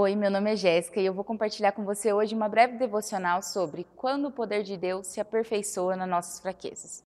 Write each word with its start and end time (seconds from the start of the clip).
Oi, 0.00 0.14
meu 0.14 0.30
nome 0.30 0.52
é 0.52 0.54
Jéssica 0.54 1.00
e 1.00 1.06
eu 1.06 1.12
vou 1.12 1.24
compartilhar 1.24 1.72
com 1.72 1.84
você 1.84 2.12
hoje 2.12 2.32
uma 2.32 2.48
breve 2.48 2.78
devocional 2.78 3.42
sobre 3.42 3.84
quando 3.96 4.28
o 4.28 4.30
poder 4.30 4.62
de 4.62 4.76
Deus 4.76 5.08
se 5.08 5.20
aperfeiçoa 5.20 5.96
nas 5.96 6.08
nossas 6.08 6.38
fraquezas. 6.38 7.02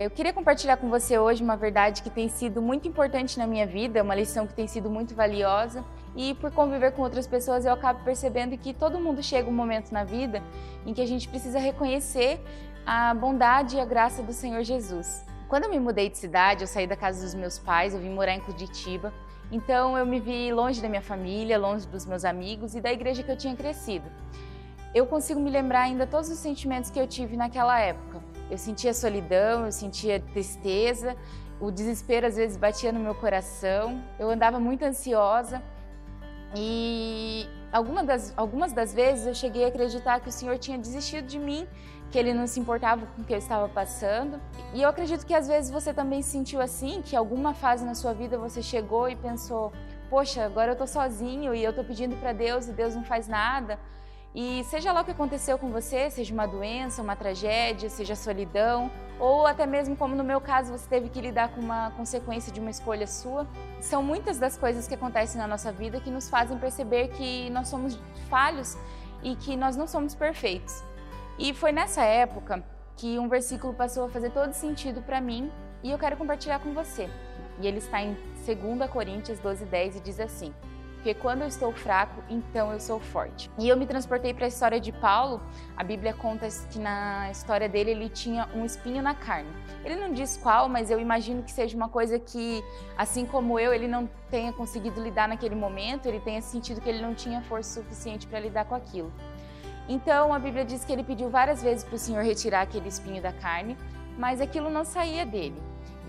Eu 0.00 0.10
queria 0.10 0.32
compartilhar 0.32 0.78
com 0.78 0.88
você 0.88 1.18
hoje 1.18 1.42
uma 1.42 1.56
verdade 1.56 2.02
que 2.02 2.08
tem 2.08 2.30
sido 2.30 2.62
muito 2.62 2.88
importante 2.88 3.38
na 3.38 3.46
minha 3.46 3.66
vida, 3.66 4.02
uma 4.02 4.14
lição 4.14 4.46
que 4.46 4.54
tem 4.54 4.66
sido 4.66 4.88
muito 4.88 5.14
valiosa 5.14 5.84
e 6.16 6.34
por 6.36 6.50
conviver 6.50 6.92
com 6.92 7.02
outras 7.02 7.26
pessoas 7.26 7.66
eu 7.66 7.72
acabo 7.74 8.02
percebendo 8.04 8.56
que 8.56 8.72
todo 8.72 8.98
mundo 8.98 9.22
chega 9.22 9.50
um 9.50 9.52
momento 9.52 9.92
na 9.92 10.04
vida 10.04 10.42
em 10.86 10.94
que 10.94 11.02
a 11.02 11.06
gente 11.06 11.28
precisa 11.28 11.58
reconhecer 11.58 12.40
a 12.90 13.12
bondade 13.12 13.76
e 13.76 13.80
a 13.80 13.84
graça 13.84 14.22
do 14.22 14.32
Senhor 14.32 14.62
Jesus. 14.62 15.22
Quando 15.46 15.64
eu 15.64 15.70
me 15.70 15.78
mudei 15.78 16.08
de 16.08 16.16
cidade, 16.16 16.62
eu 16.62 16.66
saí 16.66 16.86
da 16.86 16.96
casa 16.96 17.22
dos 17.22 17.34
meus 17.34 17.58
pais, 17.58 17.92
eu 17.92 18.00
vim 18.00 18.08
morar 18.08 18.32
em 18.32 18.40
Curitiba, 18.40 19.12
então 19.52 19.98
eu 19.98 20.06
me 20.06 20.18
vi 20.18 20.50
longe 20.50 20.80
da 20.80 20.88
minha 20.88 21.02
família, 21.02 21.58
longe 21.58 21.86
dos 21.86 22.06
meus 22.06 22.24
amigos 22.24 22.74
e 22.74 22.80
da 22.80 22.90
igreja 22.90 23.22
que 23.22 23.30
eu 23.30 23.36
tinha 23.36 23.54
crescido. 23.54 24.06
Eu 24.94 25.04
consigo 25.06 25.38
me 25.38 25.50
lembrar 25.50 25.82
ainda 25.82 26.06
todos 26.06 26.30
os 26.30 26.38
sentimentos 26.38 26.90
que 26.90 26.98
eu 26.98 27.06
tive 27.06 27.36
naquela 27.36 27.78
época. 27.78 28.22
Eu 28.50 28.56
sentia 28.56 28.94
solidão, 28.94 29.66
eu 29.66 29.72
sentia 29.72 30.18
tristeza, 30.18 31.14
o 31.60 31.70
desespero 31.70 32.26
às 32.26 32.36
vezes 32.36 32.56
batia 32.56 32.90
no 32.90 33.00
meu 33.00 33.14
coração, 33.14 34.02
eu 34.18 34.30
andava 34.30 34.58
muito 34.58 34.82
ansiosa 34.82 35.62
e 36.54 37.46
algumas 37.72 38.06
das, 38.06 38.34
algumas 38.36 38.72
das 38.72 38.94
vezes 38.94 39.26
eu 39.26 39.34
cheguei 39.34 39.64
a 39.64 39.68
acreditar 39.68 40.20
que 40.20 40.28
o 40.28 40.32
Senhor 40.32 40.58
tinha 40.58 40.78
desistido 40.78 41.26
de 41.26 41.38
mim, 41.38 41.66
que 42.10 42.18
Ele 42.18 42.32
não 42.32 42.46
se 42.46 42.58
importava 42.58 43.06
com 43.06 43.22
o 43.22 43.24
que 43.24 43.32
eu 43.32 43.38
estava 43.38 43.68
passando. 43.68 44.40
E 44.72 44.82
eu 44.82 44.88
acredito 44.88 45.26
que 45.26 45.34
às 45.34 45.46
vezes 45.46 45.70
você 45.70 45.92
também 45.92 46.22
sentiu 46.22 46.60
assim, 46.60 47.02
que 47.02 47.14
alguma 47.14 47.52
fase 47.52 47.84
na 47.84 47.94
sua 47.94 48.14
vida 48.14 48.38
você 48.38 48.62
chegou 48.62 49.08
e 49.08 49.16
pensou: 49.16 49.72
poxa, 50.08 50.44
agora 50.44 50.70
eu 50.70 50.72
estou 50.72 50.86
sozinho 50.86 51.54
e 51.54 51.62
eu 51.62 51.70
estou 51.70 51.84
pedindo 51.84 52.16
para 52.16 52.32
Deus 52.32 52.68
e 52.68 52.72
Deus 52.72 52.94
não 52.94 53.04
faz 53.04 53.28
nada. 53.28 53.78
E 54.34 54.62
seja 54.64 54.92
lá 54.92 55.00
o 55.00 55.04
que 55.04 55.10
aconteceu 55.10 55.58
com 55.58 55.70
você, 55.70 56.10
seja 56.10 56.32
uma 56.34 56.46
doença, 56.46 57.02
uma 57.02 57.16
tragédia, 57.16 57.88
seja 57.88 58.14
solidão, 58.14 58.90
ou 59.18 59.46
até 59.46 59.66
mesmo 59.66 59.96
como 59.96 60.14
no 60.14 60.22
meu 60.22 60.40
caso 60.40 60.70
você 60.70 60.88
teve 60.88 61.08
que 61.08 61.20
lidar 61.20 61.48
com 61.48 61.60
uma 61.60 61.90
consequência 61.92 62.52
de 62.52 62.60
uma 62.60 62.70
escolha 62.70 63.06
sua, 63.06 63.46
são 63.80 64.02
muitas 64.02 64.38
das 64.38 64.56
coisas 64.56 64.86
que 64.86 64.94
acontecem 64.94 65.40
na 65.40 65.46
nossa 65.46 65.72
vida 65.72 66.00
que 66.00 66.10
nos 66.10 66.28
fazem 66.28 66.58
perceber 66.58 67.08
que 67.08 67.50
nós 67.50 67.68
somos 67.68 67.98
falhos 68.28 68.76
e 69.22 69.34
que 69.34 69.56
nós 69.56 69.76
não 69.76 69.86
somos 69.86 70.14
perfeitos. 70.14 70.84
E 71.38 71.54
foi 71.54 71.72
nessa 71.72 72.02
época 72.04 72.62
que 72.96 73.18
um 73.18 73.28
versículo 73.28 73.72
passou 73.72 74.06
a 74.06 74.08
fazer 74.08 74.30
todo 74.30 74.52
sentido 74.52 75.00
para 75.02 75.20
mim 75.20 75.50
e 75.82 75.90
eu 75.90 75.98
quero 75.98 76.16
compartilhar 76.16 76.58
com 76.58 76.72
você. 76.72 77.08
E 77.60 77.66
ele 77.66 77.78
está 77.78 78.02
em 78.02 78.16
2 78.44 78.90
Coríntios 78.90 79.40
12:10 79.40 79.96
e 79.96 80.00
diz 80.00 80.20
assim: 80.20 80.52
porque 81.08 81.22
quando 81.22 81.40
eu 81.40 81.48
estou 81.48 81.72
fraco, 81.72 82.22
então 82.28 82.70
eu 82.70 82.78
sou 82.78 83.00
forte. 83.00 83.50
E 83.58 83.66
eu 83.66 83.78
me 83.78 83.86
transportei 83.86 84.34
para 84.34 84.44
a 84.44 84.48
história 84.48 84.78
de 84.78 84.92
Paulo. 84.92 85.40
A 85.74 85.82
Bíblia 85.82 86.12
conta 86.12 86.46
que 86.70 86.78
na 86.78 87.30
história 87.30 87.66
dele 87.66 87.92
ele 87.92 88.10
tinha 88.10 88.46
um 88.54 88.62
espinho 88.62 89.00
na 89.00 89.14
carne. 89.14 89.48
Ele 89.82 89.96
não 89.96 90.12
diz 90.12 90.36
qual, 90.36 90.68
mas 90.68 90.90
eu 90.90 91.00
imagino 91.00 91.42
que 91.42 91.50
seja 91.50 91.74
uma 91.74 91.88
coisa 91.88 92.18
que, 92.18 92.62
assim 92.94 93.24
como 93.24 93.58
eu, 93.58 93.72
ele 93.72 93.88
não 93.88 94.06
tenha 94.30 94.52
conseguido 94.52 95.02
lidar 95.02 95.26
naquele 95.26 95.54
momento, 95.54 96.04
ele 96.04 96.20
tenha 96.20 96.42
sentido 96.42 96.78
que 96.78 96.90
ele 96.90 97.00
não 97.00 97.14
tinha 97.14 97.40
força 97.40 97.80
suficiente 97.80 98.26
para 98.26 98.38
lidar 98.38 98.66
com 98.66 98.74
aquilo. 98.74 99.10
Então 99.88 100.34
a 100.34 100.38
Bíblia 100.38 100.62
diz 100.62 100.84
que 100.84 100.92
ele 100.92 101.02
pediu 101.02 101.30
várias 101.30 101.62
vezes 101.62 101.84
para 101.84 101.94
o 101.94 101.98
Senhor 101.98 102.22
retirar 102.22 102.60
aquele 102.60 102.88
espinho 102.88 103.22
da 103.22 103.32
carne, 103.32 103.78
mas 104.18 104.42
aquilo 104.42 104.68
não 104.68 104.84
saía 104.84 105.24
dele. 105.24 105.56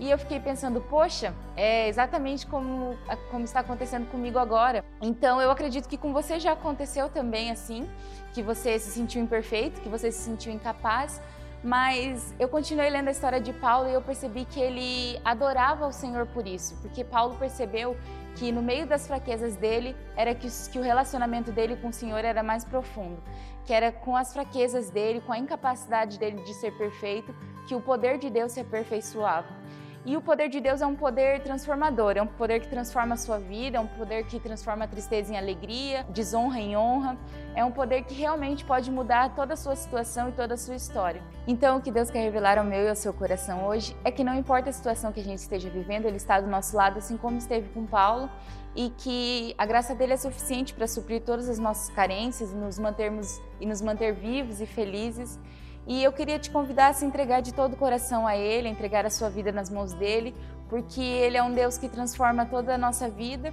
E 0.00 0.10
eu 0.10 0.16
fiquei 0.16 0.40
pensando, 0.40 0.80
poxa, 0.80 1.34
é 1.54 1.86
exatamente 1.86 2.46
como, 2.46 2.96
como 3.30 3.44
está 3.44 3.60
acontecendo 3.60 4.10
comigo 4.10 4.38
agora. 4.38 4.82
Então 4.98 5.42
eu 5.42 5.50
acredito 5.50 5.86
que 5.86 5.98
com 5.98 6.10
você 6.10 6.40
já 6.40 6.52
aconteceu 6.52 7.10
também 7.10 7.50
assim, 7.50 7.86
que 8.32 8.42
você 8.42 8.78
se 8.78 8.90
sentiu 8.92 9.22
imperfeito, 9.22 9.78
que 9.82 9.90
você 9.90 10.10
se 10.10 10.20
sentiu 10.20 10.50
incapaz, 10.50 11.20
mas 11.62 12.34
eu 12.38 12.48
continuei 12.48 12.88
lendo 12.88 13.08
a 13.08 13.10
história 13.10 13.38
de 13.38 13.52
Paulo 13.52 13.90
e 13.90 13.92
eu 13.92 14.00
percebi 14.00 14.46
que 14.46 14.58
ele 14.58 15.20
adorava 15.22 15.86
o 15.86 15.92
Senhor 15.92 16.26
por 16.28 16.46
isso, 16.46 16.74
porque 16.80 17.04
Paulo 17.04 17.36
percebeu 17.36 17.94
que 18.36 18.50
no 18.50 18.62
meio 18.62 18.86
das 18.86 19.06
fraquezas 19.06 19.54
dele 19.56 19.94
era 20.16 20.34
que, 20.34 20.48
que 20.72 20.78
o 20.78 20.82
relacionamento 20.82 21.52
dele 21.52 21.76
com 21.76 21.88
o 21.88 21.92
Senhor 21.92 22.24
era 22.24 22.42
mais 22.42 22.64
profundo, 22.64 23.22
que 23.66 23.74
era 23.74 23.92
com 23.92 24.16
as 24.16 24.32
fraquezas 24.32 24.88
dele, 24.88 25.20
com 25.20 25.32
a 25.34 25.38
incapacidade 25.38 26.18
dele 26.18 26.42
de 26.42 26.54
ser 26.54 26.72
perfeito, 26.78 27.34
que 27.68 27.74
o 27.74 27.82
poder 27.82 28.16
de 28.16 28.30
Deus 28.30 28.52
se 28.52 28.60
aperfeiçoava. 28.60 29.59
E 30.04 30.16
o 30.16 30.20
poder 30.22 30.48
de 30.48 30.60
Deus 30.60 30.80
é 30.80 30.86
um 30.86 30.96
poder 30.96 31.42
transformador, 31.42 32.16
é 32.16 32.22
um 32.22 32.26
poder 32.26 32.60
que 32.60 32.68
transforma 32.68 33.14
a 33.14 33.16
sua 33.18 33.38
vida, 33.38 33.76
é 33.76 33.80
um 33.80 33.86
poder 33.86 34.24
que 34.24 34.40
transforma 34.40 34.86
a 34.86 34.88
tristeza 34.88 35.34
em 35.34 35.36
alegria, 35.36 36.06
desonra 36.08 36.58
em 36.58 36.74
honra. 36.74 37.18
É 37.54 37.62
um 37.62 37.70
poder 37.70 38.04
que 38.04 38.14
realmente 38.14 38.64
pode 38.64 38.90
mudar 38.90 39.34
toda 39.34 39.52
a 39.52 39.56
sua 39.56 39.76
situação 39.76 40.30
e 40.30 40.32
toda 40.32 40.54
a 40.54 40.56
sua 40.56 40.74
história. 40.74 41.22
Então, 41.46 41.76
o 41.76 41.82
que 41.82 41.90
Deus 41.90 42.10
quer 42.10 42.20
revelar 42.20 42.56
ao 42.56 42.64
meu 42.64 42.82
e 42.82 42.88
ao 42.88 42.96
seu 42.96 43.12
coração 43.12 43.66
hoje 43.66 43.94
é 44.02 44.10
que 44.10 44.24
não 44.24 44.34
importa 44.34 44.70
a 44.70 44.72
situação 44.72 45.12
que 45.12 45.20
a 45.20 45.24
gente 45.24 45.40
esteja 45.40 45.68
vivendo, 45.68 46.06
Ele 46.06 46.16
está 46.16 46.40
do 46.40 46.48
nosso 46.48 46.74
lado, 46.74 46.96
assim 46.96 47.18
como 47.18 47.36
esteve 47.36 47.68
com 47.68 47.84
Paulo, 47.84 48.30
e 48.74 48.88
que 48.96 49.54
a 49.58 49.66
graça 49.66 49.94
dele 49.94 50.14
é 50.14 50.16
suficiente 50.16 50.72
para 50.72 50.86
suprir 50.86 51.20
todas 51.20 51.46
as 51.46 51.58
nossas 51.58 51.94
carências 51.94 52.54
nos 52.54 52.78
mantermos 52.78 53.38
e 53.60 53.66
nos 53.66 53.82
manter 53.82 54.14
vivos 54.14 54.62
e 54.62 54.66
felizes. 54.66 55.38
E 55.86 56.02
eu 56.02 56.12
queria 56.12 56.38
te 56.38 56.50
convidar 56.50 56.88
a 56.88 56.92
se 56.92 57.04
entregar 57.04 57.40
de 57.40 57.52
todo 57.54 57.74
o 57.74 57.76
coração 57.76 58.26
a 58.26 58.36
Ele, 58.36 58.68
a 58.68 58.70
entregar 58.70 59.06
a 59.06 59.10
sua 59.10 59.28
vida 59.28 59.50
nas 59.50 59.70
mãos 59.70 59.92
dele, 59.92 60.34
porque 60.68 61.00
Ele 61.00 61.36
é 61.36 61.42
um 61.42 61.52
Deus 61.52 61.78
que 61.78 61.88
transforma 61.88 62.46
toda 62.46 62.74
a 62.74 62.78
nossa 62.78 63.08
vida 63.08 63.52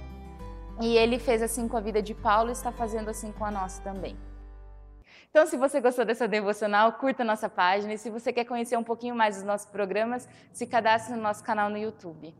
e 0.80 0.96
Ele 0.96 1.18
fez 1.18 1.42
assim 1.42 1.66
com 1.66 1.76
a 1.76 1.80
vida 1.80 2.00
de 2.00 2.14
Paulo 2.14 2.50
e 2.50 2.52
está 2.52 2.70
fazendo 2.70 3.08
assim 3.08 3.32
com 3.32 3.44
a 3.44 3.50
nossa 3.50 3.82
também. 3.82 4.16
Então, 5.30 5.46
se 5.46 5.56
você 5.56 5.80
gostou 5.80 6.04
dessa 6.04 6.26
devocional, 6.26 6.92
curta 6.92 7.22
nossa 7.22 7.48
página 7.48 7.92
e 7.92 7.98
se 7.98 8.08
você 8.08 8.32
quer 8.32 8.44
conhecer 8.44 8.76
um 8.76 8.84
pouquinho 8.84 9.14
mais 9.14 9.36
dos 9.36 9.44
nossos 9.44 9.66
programas, 9.66 10.28
se 10.52 10.66
cadastre 10.66 11.14
no 11.14 11.22
nosso 11.22 11.44
canal 11.44 11.68
no 11.68 11.76
YouTube. 11.76 12.34